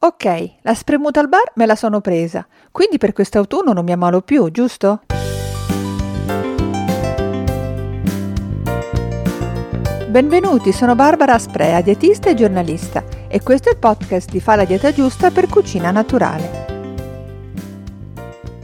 [0.00, 4.20] Ok, la spremuta al bar me la sono presa, quindi per quest'autunno non mi ammalo
[4.20, 5.00] più, giusto?
[10.08, 14.64] Benvenuti, sono Barbara Asprea, dietista e giornalista e questo è il podcast di Fa la
[14.64, 16.66] dieta giusta per cucina naturale.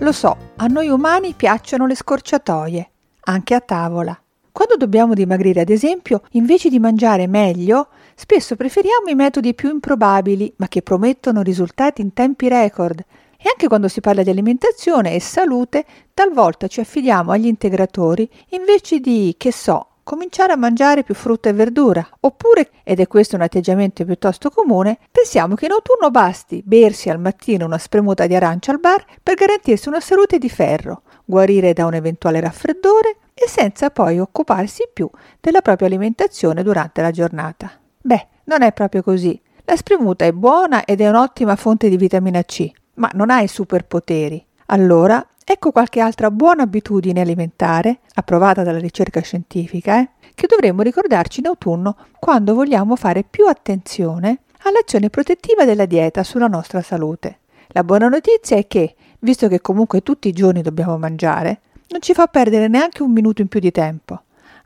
[0.00, 2.90] Lo so, a noi umani piacciono le scorciatoie,
[3.20, 4.22] anche a tavola.
[4.52, 10.52] Quando dobbiamo dimagrire, ad esempio, invece di mangiare meglio, spesso preferiamo i metodi più improbabili,
[10.56, 13.00] ma che promettono risultati in tempi record.
[13.36, 15.84] E anche quando si parla di alimentazione e salute,
[16.14, 21.52] talvolta ci affidiamo agli integratori invece di, che so, cominciare a mangiare più frutta e
[21.52, 22.06] verdura.
[22.20, 27.20] Oppure, ed è questo un atteggiamento piuttosto comune, pensiamo che in autunno basti bersi al
[27.20, 31.86] mattino una spremuta di arancia al bar per garantirsi una salute di ferro, guarire da
[31.86, 37.81] un eventuale raffreddore e senza poi occuparsi più della propria alimentazione durante la giornata.
[38.02, 39.40] Beh, non è proprio così.
[39.64, 43.48] La spremuta è buona ed è un'ottima fonte di vitamina C, ma non ha i
[43.48, 44.44] superpoteri.
[44.66, 51.40] Allora Ecco qualche altra buona abitudine alimentare, approvata dalla ricerca scientifica, eh, che dovremmo ricordarci
[51.40, 57.40] in autunno quando vogliamo fare più attenzione all'azione protettiva della dieta sulla nostra salute.
[57.68, 62.14] La buona notizia è che, visto che comunque tutti i giorni dobbiamo mangiare, non ci
[62.14, 64.22] fa perdere neanche un minuto in più di tempo.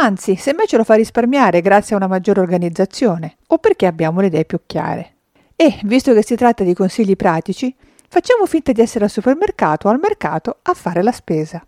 [0.00, 4.28] Anzi, semmai ce lo fa risparmiare grazie a una maggiore organizzazione o perché abbiamo le
[4.28, 5.14] idee più chiare.
[5.56, 7.74] E, visto che si tratta di consigli pratici,
[8.10, 11.62] Facciamo finta di essere al supermercato o al mercato a fare la spesa.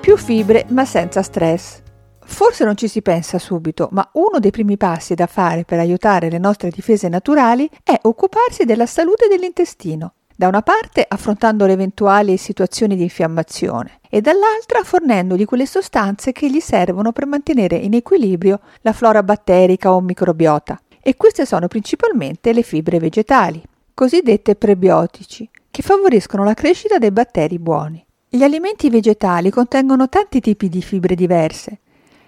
[0.00, 1.82] Più fibre ma senza stress.
[2.24, 6.30] Forse non ci si pensa subito, ma uno dei primi passi da fare per aiutare
[6.30, 10.14] le nostre difese naturali è occuparsi della salute dell'intestino.
[10.40, 16.48] Da una parte affrontando le eventuali situazioni di infiammazione e dall'altra fornendogli quelle sostanze che
[16.48, 20.80] gli servono per mantenere in equilibrio la flora batterica o microbiota.
[21.02, 27.58] E queste sono principalmente le fibre vegetali, cosiddette prebiotici, che favoriscono la crescita dei batteri
[27.58, 28.02] buoni.
[28.26, 31.80] Gli alimenti vegetali contengono tanti tipi di fibre diverse,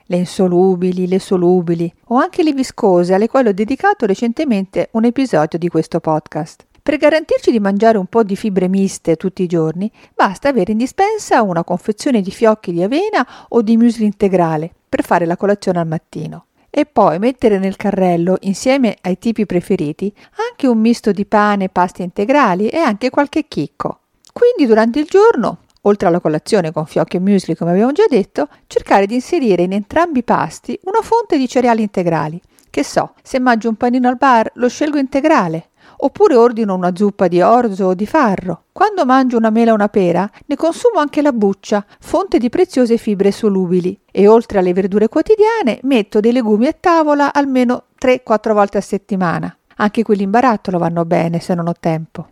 [0.05, 5.59] le insolubili, le solubili o anche le viscose alle quali ho dedicato recentemente un episodio
[5.59, 6.67] di questo podcast.
[6.83, 10.79] Per garantirci di mangiare un po' di fibre miste tutti i giorni, basta avere in
[10.79, 15.79] dispensa una confezione di fiocchi di avena o di muesli integrale per fare la colazione
[15.79, 16.47] al mattino.
[16.71, 20.13] E poi mettere nel carrello, insieme ai tipi preferiti,
[20.51, 24.01] anche un misto di pane, pasti integrali e anche qualche chicco.
[24.33, 28.49] Quindi durante il giorno oltre alla colazione con fiocchi e muesli come abbiamo già detto,
[28.67, 32.41] cercare di inserire in entrambi i pasti una fonte di cereali integrali.
[32.71, 35.71] Che so, se mangio un panino al bar lo scelgo integrale,
[36.05, 38.65] oppure ordino una zuppa di orzo o di farro.
[38.73, 42.97] Quando mangio una mela o una pera, ne consumo anche la buccia, fonte di preziose
[42.97, 43.99] fibre solubili.
[44.11, 49.57] E oltre alle verdure quotidiane, metto dei legumi a tavola almeno 3-4 volte a settimana.
[49.77, 52.27] Anche quelli in barattolo vanno bene se non ho tempo.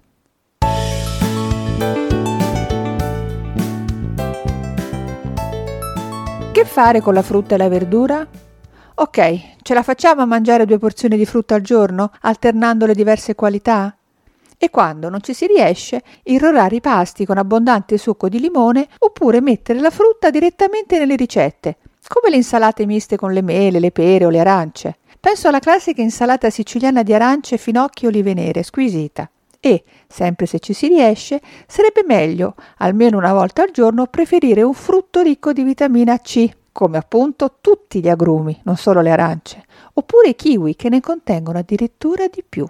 [6.53, 8.27] Che fare con la frutta e la verdura?
[9.01, 13.35] Ok, ce la facciamo a mangiare due porzioni di frutta al giorno, alternando le diverse
[13.35, 13.97] qualità?
[14.59, 19.41] E quando non ci si riesce, irrorare i pasti con abbondante succo di limone oppure
[19.41, 21.79] mettere la frutta direttamente nelle ricette,
[22.09, 24.99] come le insalate miste con le mele, le pere o le arance.
[25.19, 29.31] Penso alla classica insalata siciliana di arance, finocchi e olive nere, squisita.
[29.61, 34.75] E, sempre se ci si riesce, sarebbe meglio, almeno una volta al giorno, preferire un
[34.75, 39.65] frutto ricco di vitamina C come appunto tutti gli agrumi, non solo le arance,
[39.95, 42.67] oppure i kiwi che ne contengono addirittura di più.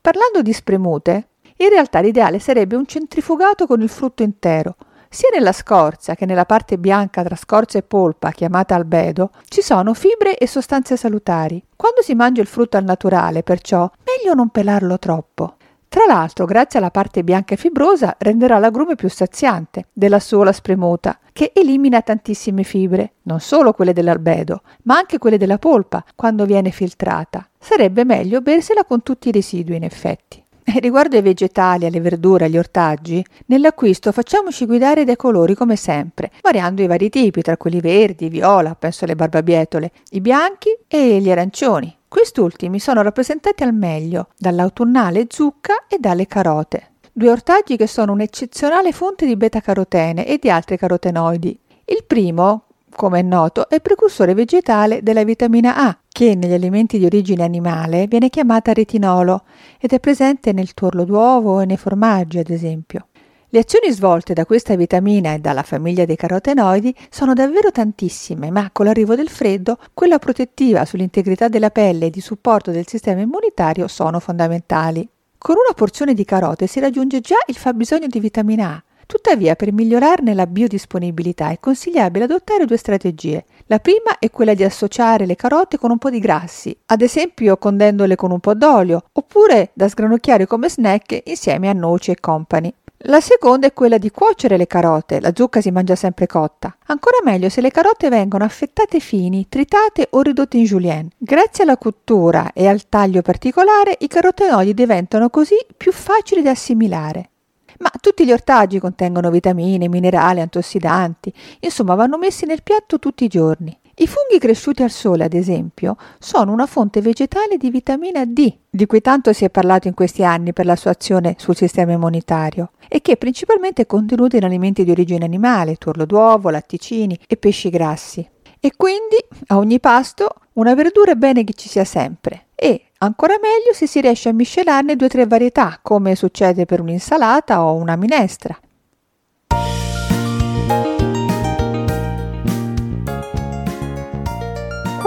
[0.00, 4.76] Parlando di spremute, in realtà l'ideale sarebbe un centrifugato con il frutto intero.
[5.10, 9.92] Sia nella scorza che nella parte bianca tra scorza e polpa, chiamata albedo, ci sono
[9.92, 11.62] fibre e sostanze salutari.
[11.76, 15.56] Quando si mangia il frutto al naturale, perciò, meglio non pelarlo troppo.
[15.90, 21.18] Tra l'altro, grazie alla parte bianca e fibrosa, renderà l'agrume più saziante della sola spremuta,
[21.32, 26.70] che elimina tantissime fibre, non solo quelle dell'albedo, ma anche quelle della polpa quando viene
[26.70, 27.44] filtrata.
[27.58, 30.40] Sarebbe meglio bersela con tutti i residui, in effetti.
[30.62, 36.82] Riguardo ai vegetali, alle verdure, agli ortaggi, nell'acquisto facciamoci guidare dai colori come sempre, variando
[36.82, 41.92] i vari tipi, tra quelli verdi, viola, penso alle barbabietole, i bianchi e gli arancioni.
[42.10, 48.90] Quest'ultimi sono rappresentati al meglio dall'autunnale zucca e dalle carote, due ortaggi che sono un'eccezionale
[48.90, 51.56] fonte di beta-carotene e di altri carotenoidi.
[51.84, 52.64] Il primo,
[52.96, 58.08] come è noto, è precursore vegetale della vitamina A, che negli alimenti di origine animale
[58.08, 59.44] viene chiamata retinolo
[59.78, 63.06] ed è presente nel tuorlo d'uovo e nei formaggi, ad esempio.
[63.52, 68.70] Le azioni svolte da questa vitamina e dalla famiglia dei carotenoidi sono davvero tantissime, ma
[68.72, 73.88] con l'arrivo del freddo, quella protettiva sull'integrità della pelle e di supporto del sistema immunitario
[73.88, 75.08] sono fondamentali.
[75.36, 78.82] Con una porzione di carote si raggiunge già il fabbisogno di vitamina A.
[79.10, 83.44] Tuttavia, per migliorarne la biodisponibilità è consigliabile adottare due strategie.
[83.66, 87.56] La prima è quella di associare le carote con un po' di grassi, ad esempio
[87.56, 92.72] condendole con un po' d'olio, oppure da sgranocchiare come snack insieme a noci e company.
[93.04, 96.76] La seconda è quella di cuocere le carote, la zucca si mangia sempre cotta.
[96.88, 101.08] Ancora meglio se le carote vengono affettate fini, tritate o ridotte in julienne.
[101.16, 107.30] Grazie alla cottura e al taglio particolare, i carotenoidi diventano così più facili da assimilare.
[107.78, 113.28] Ma tutti gli ortaggi contengono vitamine, minerali, antiossidanti, insomma vanno messi nel piatto tutti i
[113.28, 113.74] giorni.
[113.96, 118.86] I funghi cresciuti al sole, ad esempio, sono una fonte vegetale di vitamina D, di
[118.86, 122.70] cui tanto si è parlato in questi anni per la sua azione sul sistema immunitario,
[122.88, 127.68] e che è principalmente contenuta in alimenti di origine animale, tuorlo d'uovo, latticini e pesci
[127.68, 128.26] grassi.
[128.62, 129.16] E quindi
[129.48, 133.86] a ogni pasto una verdura è bene che ci sia sempre e ancora meglio se
[133.86, 138.58] si riesce a miscelarne due o tre varietà, come succede per un'insalata o una minestra.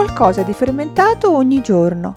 [0.03, 2.13] Qualcosa di fermentato ogni giorno.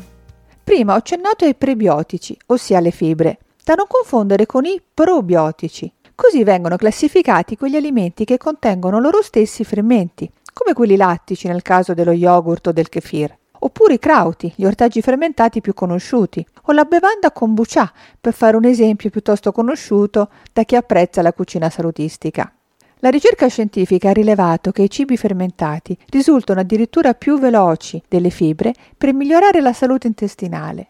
[0.64, 5.92] Prima ho accennato ai prebiotici, ossia alle fibre, da non confondere con i probiotici.
[6.12, 11.94] Così vengono classificati quegli alimenti che contengono loro stessi fermenti, come quelli lattici nel caso
[11.94, 16.84] dello yogurt o del kefir, oppure i krauti, gli ortaggi fermentati più conosciuti, o la
[16.84, 22.52] bevanda kombucha, per fare un esempio piuttosto conosciuto da chi apprezza la cucina salutistica.
[23.00, 28.72] La ricerca scientifica ha rilevato che i cibi fermentati risultano addirittura più veloci delle fibre
[28.96, 30.88] per migliorare la salute intestinale.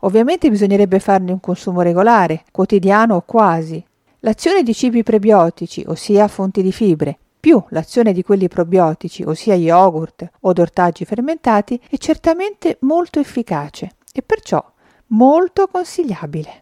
[0.00, 3.84] Ovviamente bisognerebbe farne un consumo regolare, quotidiano o quasi.
[4.20, 10.30] L'azione di cibi prebiotici, ossia fonti di fibre, più l'azione di quelli probiotici, ossia yogurt
[10.42, 14.64] o ortaggi fermentati, è certamente molto efficace e perciò
[15.08, 16.61] molto consigliabile.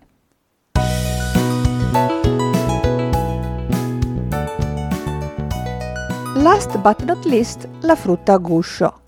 [6.60, 9.00] Last but not least, la frutta a guscio.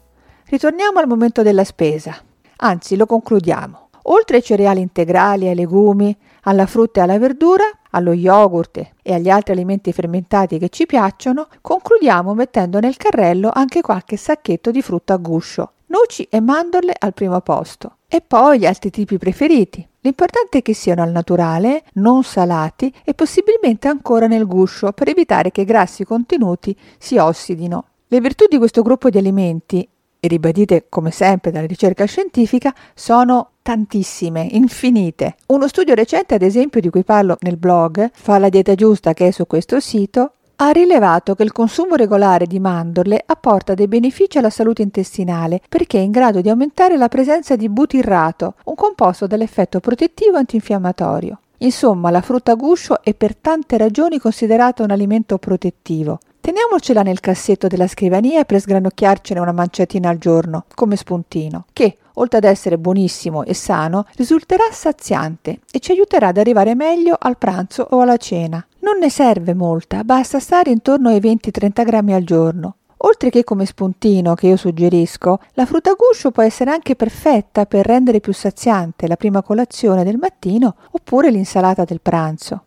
[0.46, 2.16] Ritorniamo al momento della spesa,
[2.56, 3.90] anzi lo concludiamo.
[4.04, 9.28] Oltre ai cereali integrali, ai legumi, alla frutta e alla verdura, allo yogurt e agli
[9.28, 15.12] altri alimenti fermentati che ci piacciono, concludiamo mettendo nel carrello anche qualche sacchetto di frutta
[15.12, 17.96] a guscio, noci e mandorle al primo posto.
[18.08, 23.14] E poi gli altri tipi preferiti, L'importante è che siano al naturale, non salati e
[23.14, 27.84] possibilmente ancora nel guscio per evitare che i grassi contenuti si ossidino.
[28.08, 29.88] Le virtù di questo gruppo di alimenti,
[30.18, 35.36] ribadite come sempre dalla ricerca scientifica, sono tantissime, infinite.
[35.46, 39.28] Uno studio recente, ad esempio, di cui parlo nel blog, fa la dieta giusta che
[39.28, 40.32] è su questo sito,
[40.64, 45.98] ha rilevato che il consumo regolare di mandorle apporta dei benefici alla salute intestinale perché
[45.98, 51.40] è in grado di aumentare la presenza di butirrato, un composto dall'effetto protettivo antinfiammatorio.
[51.58, 56.20] Insomma, la frutta guscio è per tante ragioni considerata un alimento protettivo.
[56.40, 62.38] Teniamocela nel cassetto della scrivania per sgranocchiarcene una manciatina al giorno, come spuntino, che, oltre
[62.38, 67.86] ad essere buonissimo e sano, risulterà saziante e ci aiuterà ad arrivare meglio al pranzo
[67.90, 68.64] o alla cena.
[68.82, 72.78] Non ne serve molta, basta stare intorno ai 20-30 grammi al giorno.
[73.04, 77.86] Oltre che come spuntino che io suggerisco, la frutta guscio può essere anche perfetta per
[77.86, 82.64] rendere più saziante la prima colazione del mattino oppure l'insalata del pranzo.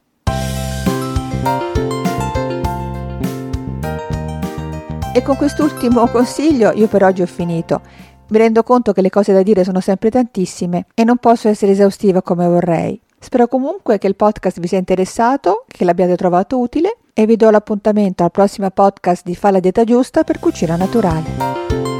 [5.13, 7.81] E con quest'ultimo consiglio io per oggi ho finito.
[8.29, 11.73] Mi rendo conto che le cose da dire sono sempre tantissime e non posso essere
[11.73, 13.01] esaustiva come vorrei.
[13.19, 17.49] Spero comunque che il podcast vi sia interessato, che l'abbiate trovato utile e vi do
[17.49, 21.94] l'appuntamento al prossimo podcast di Fa la dieta giusta per cucina naturale.